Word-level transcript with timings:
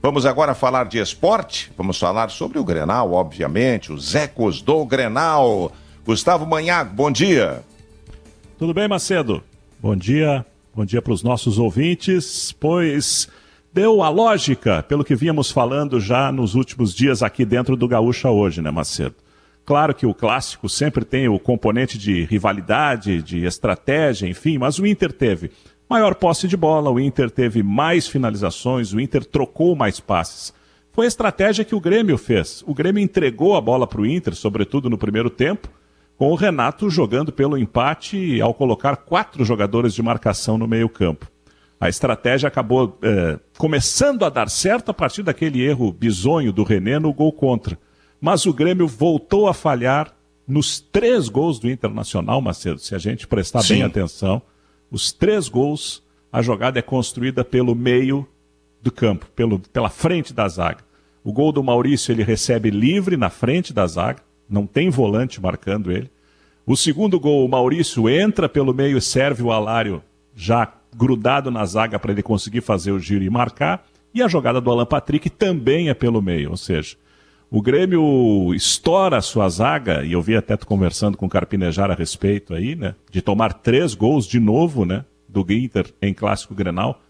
Vamos 0.00 0.24
agora 0.24 0.54
falar 0.54 0.84
de 0.84 0.98
esporte. 0.98 1.72
Vamos 1.76 1.98
falar 1.98 2.30
sobre 2.30 2.56
o 2.56 2.62
Grenal, 2.64 3.12
obviamente, 3.12 3.92
os 3.92 4.14
ecos 4.14 4.62
do 4.62 4.86
Grenal. 4.86 5.72
Gustavo 6.06 6.46
Manhago, 6.46 6.94
bom 6.94 7.10
dia. 7.10 7.64
Tudo 8.56 8.72
bem, 8.72 8.86
Macedo? 8.86 9.42
Bom 9.80 9.96
dia, 9.96 10.46
bom 10.72 10.84
dia 10.84 11.02
para 11.02 11.12
os 11.12 11.24
nossos 11.24 11.58
ouvintes, 11.58 12.52
pois 12.52 13.28
deu 13.72 14.00
a 14.00 14.08
lógica 14.08 14.84
pelo 14.84 15.02
que 15.02 15.16
vínhamos 15.16 15.50
falando 15.50 15.98
já 15.98 16.30
nos 16.30 16.54
últimos 16.54 16.94
dias 16.94 17.20
aqui 17.20 17.44
dentro 17.44 17.74
do 17.74 17.88
Gaúcha 17.88 18.30
hoje, 18.30 18.62
né, 18.62 18.70
Macedo? 18.70 19.16
Claro 19.66 19.92
que 19.92 20.06
o 20.06 20.14
clássico 20.14 20.68
sempre 20.68 21.04
tem 21.04 21.28
o 21.28 21.40
componente 21.40 21.98
de 21.98 22.24
rivalidade, 22.24 23.20
de 23.20 23.44
estratégia, 23.44 24.28
enfim, 24.28 24.58
mas 24.58 24.78
o 24.78 24.86
Inter 24.86 25.12
teve 25.12 25.50
Maior 25.88 26.14
posse 26.16 26.46
de 26.46 26.56
bola, 26.56 26.90
o 26.90 27.00
Inter 27.00 27.30
teve 27.30 27.62
mais 27.62 28.06
finalizações, 28.06 28.92
o 28.92 29.00
Inter 29.00 29.24
trocou 29.24 29.74
mais 29.74 29.98
passes. 29.98 30.52
Foi 30.92 31.06
a 31.06 31.08
estratégia 31.08 31.64
que 31.64 31.74
o 31.74 31.80
Grêmio 31.80 32.18
fez. 32.18 32.62
O 32.66 32.74
Grêmio 32.74 33.02
entregou 33.02 33.56
a 33.56 33.60
bola 33.60 33.86
para 33.86 34.02
o 34.02 34.06
Inter, 34.06 34.34
sobretudo 34.34 34.90
no 34.90 34.98
primeiro 34.98 35.30
tempo, 35.30 35.70
com 36.18 36.30
o 36.30 36.34
Renato 36.34 36.90
jogando 36.90 37.32
pelo 37.32 37.56
empate 37.56 38.38
ao 38.40 38.52
colocar 38.52 38.96
quatro 38.96 39.44
jogadores 39.46 39.94
de 39.94 40.02
marcação 40.02 40.58
no 40.58 40.68
meio-campo. 40.68 41.26
A 41.80 41.88
estratégia 41.88 42.48
acabou 42.48 42.98
é, 43.00 43.38
começando 43.56 44.24
a 44.24 44.28
dar 44.28 44.50
certo 44.50 44.90
a 44.90 44.94
partir 44.94 45.22
daquele 45.22 45.62
erro 45.62 45.90
bizonho 45.90 46.52
do 46.52 46.64
René 46.64 46.98
no 46.98 47.14
gol 47.14 47.32
contra. 47.32 47.78
Mas 48.20 48.44
o 48.44 48.52
Grêmio 48.52 48.86
voltou 48.86 49.48
a 49.48 49.54
falhar 49.54 50.12
nos 50.46 50.80
três 50.80 51.28
gols 51.30 51.58
do 51.58 51.70
Internacional, 51.70 52.42
Macedo, 52.42 52.78
se 52.78 52.94
a 52.94 52.98
gente 52.98 53.26
prestar 53.26 53.62
Sim. 53.62 53.74
bem 53.74 53.82
atenção 53.84 54.42
os 54.90 55.12
três 55.12 55.48
gols, 55.48 56.02
a 56.32 56.42
jogada 56.42 56.78
é 56.78 56.82
construída 56.82 57.44
pelo 57.44 57.74
meio 57.74 58.26
do 58.82 58.90
campo, 58.90 59.26
pelo, 59.34 59.58
pela 59.58 59.90
frente 59.90 60.32
da 60.32 60.48
zaga. 60.48 60.84
O 61.24 61.32
gol 61.32 61.52
do 61.52 61.62
Maurício 61.62 62.12
ele 62.12 62.22
recebe 62.22 62.70
livre 62.70 63.16
na 63.16 63.28
frente 63.28 63.72
da 63.72 63.86
zaga, 63.86 64.22
não 64.48 64.66
tem 64.66 64.88
volante 64.88 65.40
marcando 65.40 65.90
ele. 65.90 66.10
O 66.66 66.76
segundo 66.76 67.18
gol, 67.18 67.44
o 67.44 67.48
Maurício 67.48 68.08
entra 68.08 68.48
pelo 68.48 68.74
meio 68.74 68.98
e 68.98 69.02
serve 69.02 69.42
o 69.42 69.52
Alário 69.52 70.02
já 70.34 70.72
grudado 70.94 71.50
na 71.50 71.64
zaga 71.64 71.98
para 71.98 72.12
ele 72.12 72.22
conseguir 72.22 72.60
fazer 72.60 72.92
o 72.92 72.98
giro 72.98 73.24
e 73.24 73.30
marcar. 73.30 73.86
E 74.14 74.22
a 74.22 74.28
jogada 74.28 74.60
do 74.60 74.70
Alan 74.70 74.86
Patrick 74.86 75.28
também 75.28 75.88
é 75.88 75.94
pelo 75.94 76.22
meio, 76.22 76.50
ou 76.50 76.56
seja, 76.56 76.96
o 77.50 77.62
Grêmio 77.62 78.52
estoura 78.54 79.16
a 79.16 79.22
sua 79.22 79.48
zaga, 79.48 80.04
e 80.04 80.12
eu 80.12 80.20
vi 80.20 80.36
até 80.36 80.56
tu 80.56 80.66
conversando 80.66 81.16
com 81.16 81.26
o 81.26 81.28
Carpinejar 81.30 81.90
a 81.90 81.94
respeito 81.94 82.52
aí, 82.52 82.76
né? 82.76 82.94
De 83.10 83.22
tomar 83.22 83.54
três 83.54 83.94
gols 83.94 84.26
de 84.26 84.38
novo, 84.38 84.84
né? 84.84 85.04
Do 85.28 85.44
Inter 85.50 85.86
em 86.00 86.12
clássico 86.12 86.54
Grenal, 86.54 87.00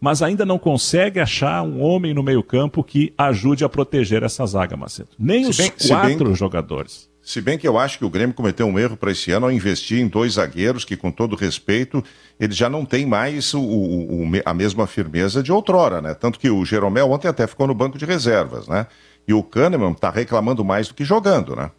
mas 0.00 0.22
ainda 0.22 0.44
não 0.44 0.58
consegue 0.58 1.20
achar 1.20 1.62
um 1.62 1.80
homem 1.80 2.12
no 2.12 2.22
meio-campo 2.22 2.82
que 2.82 3.12
ajude 3.16 3.64
a 3.64 3.68
proteger 3.68 4.22
essa 4.22 4.44
zaga, 4.46 4.76
Macedo. 4.76 5.10
Nem 5.18 5.44
se 5.44 5.50
os 5.50 5.56
bem, 5.56 5.72
quatro 5.88 6.24
bem, 6.26 6.34
jogadores. 6.34 7.08
Se 7.22 7.40
bem 7.40 7.56
que 7.56 7.66
eu 7.66 7.78
acho 7.78 7.98
que 7.98 8.04
o 8.04 8.10
Grêmio 8.10 8.34
cometeu 8.34 8.66
um 8.66 8.78
erro 8.78 8.98
para 8.98 9.10
esse 9.10 9.30
ano 9.30 9.46
ao 9.46 9.52
investir 9.52 9.98
em 9.98 10.06
dois 10.06 10.34
zagueiros 10.34 10.84
que, 10.84 10.94
com 10.94 11.10
todo 11.10 11.34
respeito, 11.34 12.04
eles 12.38 12.54
já 12.54 12.68
não 12.68 12.84
têm 12.84 13.06
mais 13.06 13.54
o, 13.54 13.62
o, 13.62 14.30
a 14.44 14.52
mesma 14.52 14.86
firmeza 14.86 15.42
de 15.42 15.50
outrora, 15.50 16.02
né? 16.02 16.12
Tanto 16.12 16.38
que 16.38 16.50
o 16.50 16.64
Jeromel 16.66 17.10
ontem 17.10 17.26
até 17.26 17.46
ficou 17.46 17.66
no 17.66 17.74
banco 17.74 17.96
de 17.96 18.04
reservas, 18.04 18.68
né? 18.68 18.86
E 19.26 19.32
o 19.32 19.42
Kahneman 19.42 19.92
está 19.92 20.10
reclamando 20.10 20.64
mais 20.64 20.88
do 20.88 20.94
que 20.94 21.04
jogando, 21.04 21.56
né? 21.56 21.70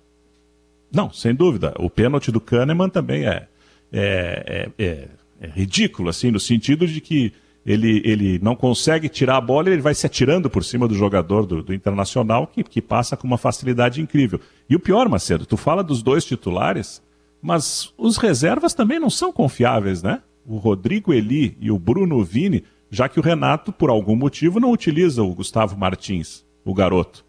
Não, 0.91 1.11
sem 1.11 1.33
dúvida. 1.35 1.73
O 1.77 1.89
pênalti 1.89 2.31
do 2.31 2.39
Kahneman 2.39 2.89
também 2.89 3.25
é, 3.25 3.47
é, 3.91 4.69
é, 4.77 4.83
é, 4.83 5.07
é 5.41 5.47
ridículo, 5.47 6.09
assim, 6.09 6.31
no 6.31 6.39
sentido 6.39 6.87
de 6.87 7.02
que 7.02 7.33
ele, 7.65 8.02
ele 8.05 8.39
não 8.39 8.55
consegue 8.55 9.09
tirar 9.09 9.37
a 9.37 9.41
bola 9.41 9.69
e 9.69 9.73
ele 9.73 9.81
vai 9.81 9.93
se 9.93 10.05
atirando 10.05 10.49
por 10.49 10.63
cima 10.63 10.87
do 10.87 10.95
jogador 10.95 11.45
do, 11.45 11.63
do 11.63 11.73
Internacional, 11.73 12.47
que, 12.47 12.63
que 12.63 12.81
passa 12.81 13.17
com 13.17 13.27
uma 13.27 13.37
facilidade 13.37 14.02
incrível. 14.02 14.39
E 14.69 14.75
o 14.75 14.80
pior, 14.80 15.09
Macedo, 15.09 15.45
tu 15.45 15.57
fala 15.57 15.83
dos 15.83 16.02
dois 16.02 16.23
titulares, 16.23 17.02
mas 17.41 17.91
os 17.97 18.17
reservas 18.17 18.73
também 18.73 18.99
não 18.99 19.09
são 19.09 19.33
confiáveis, 19.33 20.02
né? 20.03 20.21
O 20.45 20.58
Rodrigo 20.58 21.11
Eli 21.11 21.58
e 21.59 21.71
o 21.71 21.80
Bruno 21.80 22.23
Vini, 22.23 22.64
já 22.89 23.09
que 23.09 23.20
o 23.20 23.23
Renato, 23.23 23.71
por 23.73 23.89
algum 23.89 24.15
motivo, 24.15 24.59
não 24.59 24.71
utiliza 24.71 25.23
o 25.23 25.33
Gustavo 25.33 25.75
Martins, 25.75 26.45
o 26.64 26.73
garoto 26.73 27.24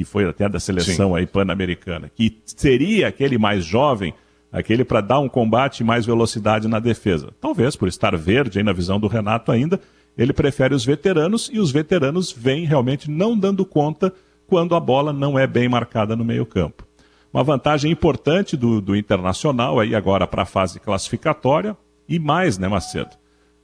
que 0.00 0.04
foi 0.04 0.26
até 0.26 0.48
da 0.48 0.58
seleção 0.58 1.10
Sim. 1.10 1.16
aí 1.16 1.26
pan-americana, 1.26 2.10
que 2.14 2.38
seria 2.46 3.08
aquele 3.08 3.36
mais 3.36 3.66
jovem, 3.66 4.14
aquele 4.50 4.82
para 4.82 5.02
dar 5.02 5.18
um 5.18 5.28
combate 5.28 5.80
e 5.80 5.84
mais 5.84 6.06
velocidade 6.06 6.66
na 6.66 6.78
defesa. 6.78 7.28
Talvez 7.38 7.76
por 7.76 7.86
estar 7.86 8.16
verde 8.16 8.58
aí 8.58 8.64
na 8.64 8.72
visão 8.72 8.98
do 8.98 9.06
Renato 9.06 9.52
ainda, 9.52 9.78
ele 10.16 10.32
prefere 10.32 10.74
os 10.74 10.86
veteranos 10.86 11.50
e 11.52 11.60
os 11.60 11.70
veteranos 11.70 12.32
vêm 12.32 12.64
realmente 12.64 13.10
não 13.10 13.38
dando 13.38 13.62
conta 13.66 14.10
quando 14.46 14.74
a 14.74 14.80
bola 14.80 15.12
não 15.12 15.38
é 15.38 15.46
bem 15.46 15.68
marcada 15.68 16.16
no 16.16 16.24
meio-campo. 16.24 16.86
Uma 17.32 17.44
vantagem 17.44 17.92
importante 17.92 18.56
do, 18.56 18.80
do 18.80 18.96
Internacional 18.96 19.78
aí 19.78 19.94
agora 19.94 20.26
para 20.26 20.42
a 20.42 20.46
fase 20.46 20.80
classificatória 20.80 21.76
e 22.08 22.18
mais, 22.18 22.56
né, 22.56 22.68
Macedo? 22.68 23.10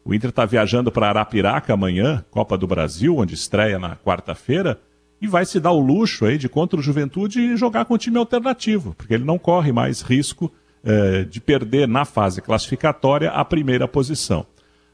O 0.05 0.13
Inter 0.13 0.31
está 0.31 0.45
viajando 0.45 0.93
para 0.93 1.09
Arapiraca 1.09 1.73
amanhã, 1.73 2.23
Copa 2.31 2.59
do 2.59 2.67
Brasil, 2.67 3.17
onde 3.17 3.35
estreia 3.35 3.79
na 3.79 3.97
quarta-feira 3.97 4.79
e 5.21 5.27
vai 5.27 5.47
se 5.47 5.59
dar 5.59 5.73
o 5.73 5.81
luxo 5.81 6.25
aí 6.25 6.37
de 6.37 6.49
contra 6.49 6.79
o 6.79 6.83
Juventude 6.83 7.57
jogar 7.57 7.85
com 7.85 7.95
o 7.95 7.99
time 7.99 8.19
alternativo, 8.19 8.95
porque 8.95 9.15
ele 9.15 9.25
não 9.25 9.39
corre 9.39 9.73
mais 9.73 10.03
risco 10.03 10.53
eh, 10.85 11.25
de 11.25 11.41
perder 11.41 11.89
na 11.89 12.05
fase 12.05 12.41
classificatória 12.43 13.31
a 13.31 13.45
primeira 13.45 13.89
posição. 13.89 14.47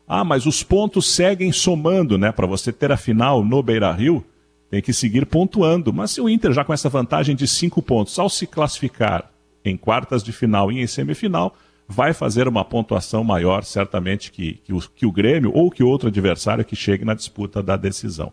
Ah, 0.06 0.24
mas 0.24 0.46
os 0.46 0.62
pontos 0.62 1.06
seguem 1.10 1.52
somando, 1.52 2.18
né? 2.18 2.30
Para 2.32 2.46
você 2.46 2.72
ter 2.72 2.92
a 2.92 2.96
final 2.96 3.44
no 3.44 3.62
Beira 3.62 3.90
Rio, 3.92 4.24
tem 4.70 4.80
que 4.80 4.92
seguir 4.92 5.26
pontuando. 5.26 5.92
Mas 5.92 6.12
se 6.12 6.20
o 6.20 6.28
Inter 6.28 6.52
já 6.52 6.64
com 6.64 6.72
essa 6.72 6.88
vantagem 6.88 7.36
de 7.36 7.46
cinco 7.46 7.82
pontos, 7.82 8.18
ao 8.18 8.28
se 8.28 8.46
classificar 8.46 9.30
em 9.64 9.76
quartas 9.76 10.22
de 10.22 10.32
final 10.32 10.72
e 10.72 10.80
em 10.80 10.86
semifinal, 10.86 11.54
vai 11.86 12.12
fazer 12.12 12.48
uma 12.48 12.64
pontuação 12.64 13.22
maior, 13.22 13.64
certamente, 13.64 14.30
que, 14.32 14.54
que, 14.64 14.72
o, 14.72 14.80
que 14.80 15.06
o 15.06 15.12
Grêmio 15.12 15.52
ou 15.54 15.70
que 15.70 15.82
outro 15.82 16.08
adversário 16.08 16.64
que 16.64 16.74
chegue 16.74 17.04
na 17.04 17.14
disputa 17.14 17.62
da 17.62 17.76
decisão. 17.76 18.32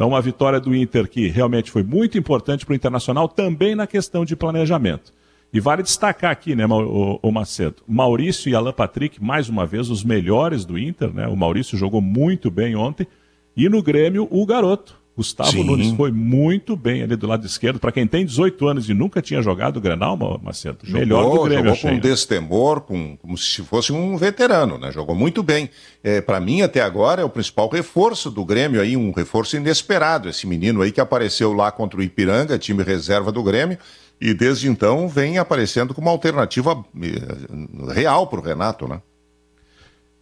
Então, 0.00 0.08
uma 0.08 0.22
vitória 0.22 0.58
do 0.58 0.74
Inter 0.74 1.06
que 1.06 1.28
realmente 1.28 1.70
foi 1.70 1.82
muito 1.82 2.16
importante 2.16 2.64
para 2.64 2.72
o 2.72 2.74
Internacional, 2.74 3.28
também 3.28 3.74
na 3.74 3.86
questão 3.86 4.24
de 4.24 4.34
planejamento. 4.34 5.12
E 5.52 5.60
vale 5.60 5.82
destacar 5.82 6.30
aqui, 6.30 6.56
né, 6.56 6.64
o, 6.66 7.30
Macedo, 7.30 7.82
Maurício 7.86 8.48
e 8.48 8.54
Alan 8.54 8.72
Patrick, 8.72 9.22
mais 9.22 9.50
uma 9.50 9.66
vez, 9.66 9.90
os 9.90 10.02
melhores 10.02 10.64
do 10.64 10.78
Inter, 10.78 11.12
né? 11.12 11.28
O 11.28 11.36
Maurício 11.36 11.76
jogou 11.76 12.00
muito 12.00 12.50
bem 12.50 12.74
ontem. 12.74 13.06
E 13.54 13.68
no 13.68 13.82
Grêmio, 13.82 14.26
o 14.30 14.46
garoto, 14.46 14.98
Gustavo 15.20 15.50
Sim. 15.50 15.64
Nunes 15.64 15.90
foi 15.92 16.10
muito 16.10 16.74
bem 16.74 17.02
ali 17.02 17.14
do 17.14 17.26
lado 17.26 17.44
esquerdo. 17.44 17.78
Para 17.78 17.92
quem 17.92 18.06
tem 18.06 18.24
18 18.24 18.66
anos 18.66 18.88
e 18.88 18.94
nunca 18.94 19.20
tinha 19.20 19.42
jogado 19.42 19.76
o 19.76 19.80
Grenal, 19.80 20.16
Macedo, 20.42 20.78
jogou, 20.82 20.98
melhor 20.98 21.22
do 21.24 21.42
Grêmio. 21.42 21.58
Jogou 21.58 21.72
achei, 21.72 21.90
com 21.90 21.96
né? 21.96 22.00
destemor, 22.00 22.80
com, 22.80 23.16
como 23.18 23.36
se 23.36 23.62
fosse 23.62 23.92
um 23.92 24.16
veterano, 24.16 24.78
né? 24.78 24.90
Jogou 24.90 25.14
muito 25.14 25.42
bem. 25.42 25.68
É, 26.02 26.22
Para 26.22 26.40
mim, 26.40 26.62
até 26.62 26.80
agora, 26.80 27.20
é 27.20 27.24
o 27.24 27.28
principal 27.28 27.68
reforço 27.68 28.30
do 28.30 28.46
Grêmio 28.46 28.80
aí, 28.80 28.96
um 28.96 29.12
reforço 29.12 29.58
inesperado. 29.58 30.26
Esse 30.26 30.46
menino 30.46 30.80
aí 30.80 30.90
que 30.90 31.02
apareceu 31.02 31.52
lá 31.52 31.70
contra 31.70 32.00
o 32.00 32.02
Ipiranga, 32.02 32.58
time 32.58 32.82
reserva 32.82 33.30
do 33.30 33.42
Grêmio, 33.42 33.76
e 34.18 34.32
desde 34.32 34.70
então 34.70 35.06
vem 35.06 35.36
aparecendo 35.36 35.92
como 35.92 36.06
uma 36.06 36.12
alternativa 36.12 36.82
eh, 37.02 37.92
real 37.92 38.26
para 38.26 38.40
o 38.40 38.42
Renato, 38.42 38.88
né? 38.88 39.02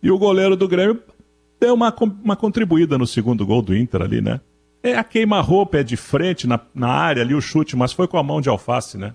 E 0.03 0.11
o 0.11 0.19
goleiro 0.19 0.57
do 0.57 0.67
Grêmio 0.67 1.01
deu 1.61 1.75
uma, 1.75 1.95
uma 2.25 2.35
contribuída 2.35 2.99
no 2.99 3.07
segundo 3.07 3.47
gol 3.47 3.63
do 3.63 3.77
Inter 3.77 4.03
ali, 4.03 4.21
né? 4.21 4.41
É 4.91 4.99
a 4.99 5.05
queima-roupa, 5.05 5.79
é 5.79 5.83
de 5.83 5.97
frente 5.97 6.47
na, 6.47 6.61
na 6.75 6.89
área 6.89 7.23
ali 7.23 7.35
o 7.35 7.41
chute, 7.41 7.77
mas 7.77 7.93
foi 7.93 8.09
com 8.09 8.19
a 8.19 8.23
mão 8.23 8.41
de 8.41 8.49
alface, 8.49 8.97
né? 8.97 9.15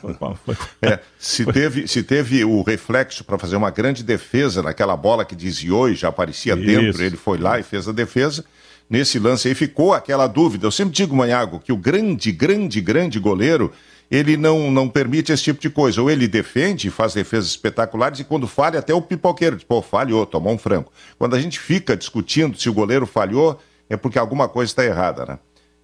Foi, 0.00 0.14
foi, 0.44 0.56
é, 0.82 0.98
se, 1.18 1.44
teve, 1.46 1.86
se 1.86 2.02
teve 2.02 2.44
o 2.44 2.62
reflexo 2.62 3.22
para 3.22 3.38
fazer 3.38 3.56
uma 3.56 3.70
grande 3.70 4.02
defesa 4.02 4.62
naquela 4.62 4.96
bola 4.96 5.24
que 5.24 5.36
desviou 5.36 5.88
e 5.88 5.94
já 5.94 6.08
aparecia 6.08 6.54
Isso. 6.54 6.64
dentro, 6.64 7.02
ele 7.02 7.16
foi 7.16 7.38
lá 7.38 7.58
e 7.58 7.62
fez 7.62 7.88
a 7.88 7.92
defesa. 7.92 8.44
Nesse 8.88 9.20
lance 9.20 9.46
aí 9.46 9.54
ficou 9.54 9.94
aquela 9.94 10.26
dúvida. 10.26 10.66
Eu 10.66 10.72
sempre 10.72 10.92
digo, 10.92 11.14
Manhago, 11.14 11.60
que 11.60 11.72
o 11.72 11.76
grande, 11.76 12.32
grande, 12.32 12.80
grande 12.80 13.20
goleiro, 13.20 13.72
ele 14.10 14.36
não, 14.36 14.68
não 14.72 14.88
permite 14.88 15.30
esse 15.30 15.44
tipo 15.44 15.60
de 15.60 15.70
coisa. 15.70 16.02
Ou 16.02 16.10
ele 16.10 16.26
defende, 16.26 16.90
faz 16.90 17.14
defesas 17.14 17.50
espetaculares, 17.50 18.18
e 18.18 18.24
quando 18.24 18.48
falha, 18.48 18.80
até 18.80 18.92
o 18.92 19.00
pipoqueiro, 19.00 19.56
tipo, 19.56 19.76
oh, 19.76 19.82
falhou, 19.82 20.26
tomou 20.26 20.52
um 20.52 20.58
franco. 20.58 20.92
Quando 21.16 21.36
a 21.36 21.40
gente 21.40 21.60
fica 21.60 21.96
discutindo 21.96 22.58
se 22.58 22.68
o 22.68 22.74
goleiro 22.74 23.06
falhou, 23.06 23.60
é 23.90 23.96
porque 23.96 24.18
alguma 24.18 24.48
coisa 24.48 24.70
está 24.70 24.84
errada, 24.84 25.26
né? 25.26 25.38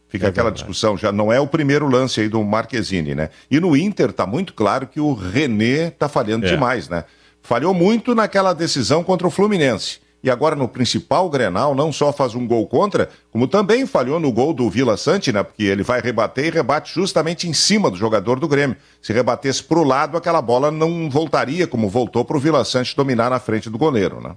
Fica 0.08 0.26
é 0.26 0.28
aquela 0.28 0.50
verdade. 0.50 0.62
discussão, 0.62 0.96
já 0.96 1.10
não 1.10 1.32
é 1.32 1.40
o 1.40 1.48
primeiro 1.48 1.88
lance 1.88 2.20
aí 2.20 2.28
do 2.28 2.42
Marquezine, 2.44 3.14
né? 3.14 3.30
E 3.50 3.58
no 3.58 3.76
Inter 3.76 4.10
está 4.10 4.24
muito 4.24 4.54
claro 4.54 4.86
que 4.86 5.00
o 5.00 5.12
René 5.12 5.88
está 5.88 6.08
falhando 6.08 6.46
é. 6.46 6.48
demais, 6.48 6.88
né? 6.88 7.04
Falhou 7.42 7.74
muito 7.74 8.14
naquela 8.14 8.52
decisão 8.52 9.02
contra 9.02 9.26
o 9.26 9.30
Fluminense. 9.30 9.98
E 10.22 10.30
agora 10.30 10.56
no 10.56 10.66
principal 10.66 11.28
Grenal 11.28 11.74
não 11.74 11.92
só 11.92 12.12
faz 12.12 12.34
um 12.34 12.46
gol 12.46 12.66
contra, 12.66 13.08
como 13.30 13.46
também 13.46 13.86
falhou 13.86 14.18
no 14.18 14.32
gol 14.32 14.52
do 14.54 14.68
Vila 14.70 14.96
Sante, 14.96 15.32
né? 15.32 15.42
Porque 15.42 15.64
ele 15.64 15.82
vai 15.82 16.00
rebater 16.00 16.46
e 16.46 16.50
rebate 16.50 16.92
justamente 16.92 17.48
em 17.48 17.52
cima 17.52 17.90
do 17.90 17.96
jogador 17.96 18.40
do 18.40 18.48
Grêmio. 18.48 18.76
Se 19.02 19.12
rebatesse 19.12 19.62
para 19.62 19.78
o 19.78 19.84
lado, 19.84 20.16
aquela 20.16 20.40
bola 20.40 20.70
não 20.70 21.10
voltaria 21.10 21.66
como 21.66 21.88
voltou 21.88 22.24
para 22.24 22.36
o 22.36 22.40
Vila 22.40 22.64
Sante 22.64 22.96
dominar 22.96 23.30
na 23.30 23.38
frente 23.38 23.68
do 23.68 23.78
goleiro, 23.78 24.20
né? 24.20 24.34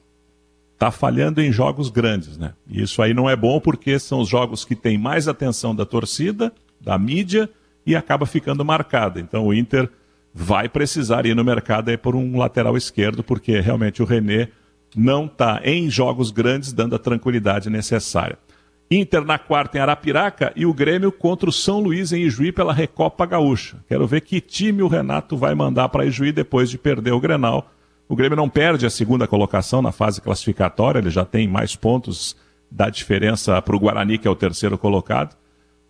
Está 0.79 0.91
falhando 0.91 1.41
em 1.41 1.51
jogos 1.51 1.89
grandes, 1.89 2.37
né? 2.37 2.53
E 2.65 2.81
isso 2.81 3.01
aí 3.01 3.13
não 3.13 3.29
é 3.29 3.35
bom 3.35 3.59
porque 3.59 3.99
são 3.99 4.21
os 4.21 4.29
jogos 4.29 4.63
que 4.63 4.73
têm 4.73 4.97
mais 4.97 5.27
atenção 5.27 5.75
da 5.75 5.85
torcida, 5.85 6.53
da 6.79 6.97
mídia 6.97 7.49
e 7.85 7.97
acaba 7.97 8.25
ficando 8.25 8.63
marcada. 8.63 9.19
Então 9.19 9.45
o 9.45 9.53
Inter 9.53 9.89
vai 10.33 10.69
precisar 10.69 11.25
ir 11.25 11.35
no 11.35 11.43
mercado 11.43 11.89
aí 11.89 11.97
por 11.97 12.15
um 12.15 12.37
lateral 12.37 12.77
esquerdo, 12.77 13.21
porque 13.21 13.59
realmente 13.59 14.01
o 14.01 14.05
René 14.05 14.47
não 14.95 15.25
está 15.25 15.59
em 15.65 15.89
jogos 15.89 16.31
grandes 16.31 16.71
dando 16.71 16.95
a 16.95 16.99
tranquilidade 16.99 17.69
necessária. 17.69 18.37
Inter 18.89 19.25
na 19.25 19.37
quarta 19.37 19.77
em 19.77 19.81
Arapiraca 19.81 20.53
e 20.55 20.65
o 20.65 20.73
Grêmio 20.73 21.11
contra 21.11 21.49
o 21.49 21.53
São 21.53 21.81
Luís 21.81 22.13
em 22.13 22.21
Ijuí 22.21 22.53
pela 22.53 22.73
Recopa 22.73 23.25
Gaúcha. 23.25 23.83
Quero 23.85 24.07
ver 24.07 24.21
que 24.21 24.39
time 24.39 24.81
o 24.81 24.87
Renato 24.87 25.35
vai 25.35 25.53
mandar 25.53 25.89
para 25.89 26.05
Ijuí 26.05 26.31
depois 26.31 26.69
de 26.69 26.77
perder 26.77 27.11
o 27.11 27.19
Grenal 27.19 27.69
o 28.09 28.15
Grêmio 28.15 28.35
não 28.35 28.49
perde 28.49 28.87
a 28.87 28.89
segunda 28.89 29.27
colocação 29.27 29.83
na 29.83 29.91
fase 29.91 30.19
classificatória, 30.19 30.97
ele 30.97 31.11
já 31.11 31.23
tem 31.23 31.47
mais 31.47 31.75
pontos 31.75 32.35
da 32.69 32.89
diferença 32.89 33.61
para 33.61 33.75
o 33.75 33.79
Guarani, 33.79 34.17
que 34.17 34.27
é 34.27 34.31
o 34.31 34.35
terceiro 34.35 34.79
colocado. 34.79 35.37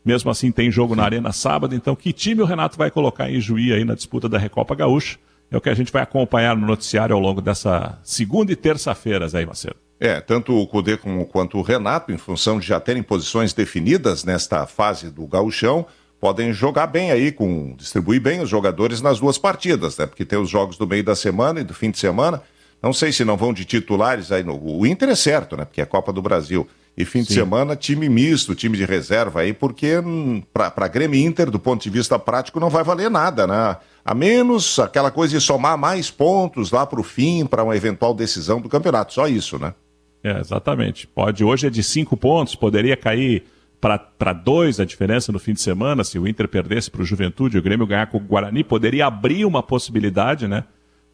Mesmo 0.03 0.29
assim, 0.29 0.51
tem 0.51 0.69
jogo 0.69 0.93
Sim. 0.93 0.99
na 0.99 1.05
Arena 1.05 1.31
sábado, 1.31 1.73
então 1.73 1.95
que 1.95 2.11
time 2.11 2.41
o 2.41 2.45
Renato 2.45 2.77
vai 2.77 2.91
colocar 2.91 3.31
em 3.31 3.39
Juí 3.39 3.71
aí 3.73 3.85
na 3.85 3.95
disputa 3.95 4.27
da 4.27 4.37
Recopa 4.37 4.75
Gaúcha? 4.75 5.17
É 5.49 5.55
o 5.55 5.61
que 5.61 5.69
a 5.69 5.73
gente 5.73 5.93
vai 5.93 6.03
acompanhar 6.03 6.57
no 6.57 6.67
noticiário 6.67 7.15
ao 7.15 7.21
longo 7.21 7.41
dessa 7.41 7.97
segunda 8.03 8.51
e 8.51 8.55
terça-feiras 8.55 9.33
aí, 9.33 9.45
Marcelo. 9.45 9.77
É, 9.97 10.19
tanto 10.19 10.53
o 10.53 10.67
Cudê 10.67 10.97
quanto 11.31 11.57
o 11.57 11.61
Renato, 11.61 12.11
em 12.11 12.17
função 12.17 12.59
de 12.59 12.67
já 12.67 12.81
terem 12.81 13.01
posições 13.01 13.53
definidas 13.53 14.25
nesta 14.25 14.65
fase 14.67 15.09
do 15.09 15.25
gauchão, 15.25 15.85
podem 16.19 16.51
jogar 16.51 16.87
bem 16.87 17.11
aí, 17.11 17.31
com 17.31 17.73
distribuir 17.77 18.21
bem 18.21 18.41
os 18.41 18.49
jogadores 18.49 19.01
nas 19.01 19.19
duas 19.19 19.37
partidas, 19.37 19.97
né? 19.97 20.05
Porque 20.05 20.25
tem 20.25 20.37
os 20.37 20.49
jogos 20.49 20.77
do 20.77 20.87
meio 20.87 21.03
da 21.03 21.15
semana 21.15 21.61
e 21.61 21.63
do 21.63 21.73
fim 21.73 21.89
de 21.89 21.97
semana. 21.97 22.41
Não 22.81 22.93
sei 22.93 23.11
se 23.11 23.25
não 23.25 23.37
vão 23.37 23.53
de 23.53 23.65
titulares 23.65 24.31
aí 24.31 24.43
no. 24.43 24.57
O 24.61 24.85
Inter 24.85 25.09
é 25.09 25.15
certo, 25.15 25.57
né? 25.57 25.65
Porque 25.65 25.81
é 25.81 25.83
a 25.83 25.87
Copa 25.87 26.13
do 26.13 26.21
Brasil. 26.21 26.67
E 26.97 27.05
fim 27.05 27.19
Sim. 27.19 27.27
de 27.27 27.33
semana, 27.33 27.75
time 27.77 28.09
misto, 28.09 28.53
time 28.53 28.77
de 28.77 28.83
reserva 28.83 29.41
aí, 29.41 29.53
porque 29.53 29.99
hum, 29.99 30.43
para 30.53 30.87
Grêmio 30.87 31.19
Inter, 31.19 31.49
do 31.49 31.59
ponto 31.59 31.81
de 31.81 31.89
vista 31.89 32.19
prático, 32.19 32.59
não 32.59 32.69
vai 32.69 32.83
valer 32.83 33.09
nada, 33.09 33.47
né? 33.47 33.77
A 34.03 34.13
menos 34.13 34.79
aquela 34.79 35.09
coisa 35.09 35.37
de 35.37 35.41
somar 35.41 35.77
mais 35.77 36.11
pontos 36.11 36.71
lá 36.71 36.85
para 36.85 36.99
o 36.99 37.03
fim, 37.03 37.45
para 37.45 37.63
uma 37.63 37.75
eventual 37.75 38.13
decisão 38.13 38.59
do 38.59 38.67
campeonato. 38.67 39.13
Só 39.13 39.27
isso, 39.27 39.57
né? 39.57 39.73
É, 40.21 40.39
exatamente. 40.39 41.07
Pode, 41.07 41.43
hoje 41.43 41.67
é 41.67 41.69
de 41.69 41.81
cinco 41.83 42.17
pontos, 42.17 42.55
poderia 42.55 42.97
cair 42.97 43.45
para 43.79 44.33
dois 44.33 44.79
a 44.79 44.85
diferença 44.85 45.31
no 45.31 45.39
fim 45.39 45.53
de 45.53 45.61
semana, 45.61 46.03
se 46.03 46.19
o 46.19 46.27
Inter 46.27 46.47
perdesse 46.47 46.91
para 46.91 47.01
o 47.01 47.05
Juventude 47.05 47.55
e 47.55 47.59
o 47.59 47.63
Grêmio 47.63 47.87
ganhar 47.87 48.07
com 48.07 48.17
o 48.17 48.21
Guarani, 48.21 48.63
poderia 48.63 49.07
abrir 49.07 49.45
uma 49.45 49.63
possibilidade, 49.63 50.47
né? 50.47 50.65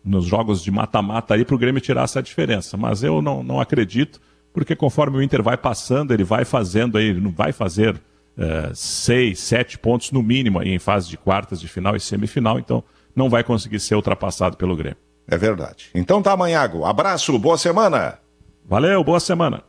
Nos 0.04 0.26
jogos 0.26 0.64
de 0.64 0.72
mata-mata 0.72 1.36
aí 1.36 1.46
para 1.46 1.56
o 1.56 1.58
Grêmio 1.58 1.82
tirar 1.82 2.04
essa 2.04 2.22
diferença. 2.22 2.76
Mas 2.76 3.04
eu 3.04 3.22
não, 3.22 3.44
não 3.44 3.60
acredito, 3.60 4.20
porque 4.54 4.76
conforme 4.76 5.18
o 5.18 5.22
Inter 5.22 5.44
vai 5.44 5.58
passando, 5.58 6.14
ele 6.14 6.24
vai 6.24 6.44
fazendo 6.46 6.98
aí, 6.98 7.14
não 7.14 7.32
vai 7.32 7.52
fazer 7.52 8.02
é, 8.38 8.72
seis, 8.74 9.40
sete 9.40 9.78
pontos 9.78 10.12
no 10.12 10.22
mínimo 10.22 10.60
aí 10.60 10.70
em 10.70 10.80
fase 10.80 11.08
de 11.10 11.18
quartas, 11.18 11.60
de 11.60 11.68
final 11.68 11.96
e 11.96 12.00
semifinal, 12.00 12.60
então 12.60 12.84
não 13.16 13.30
vai 13.30 13.44
conseguir 13.44 13.80
ser 13.80 13.96
ultrapassado 13.96 14.58
pelo 14.58 14.76
Grêmio. 14.76 14.98
É 15.28 15.38
verdade. 15.38 15.90
Então 15.94 16.22
tá, 16.22 16.36
Manhago. 16.36 16.86
Abraço, 16.86 17.38
boa 17.40 17.58
semana. 17.58 18.20
Valeu, 18.68 19.04
boa 19.04 19.20
semana. 19.20 19.64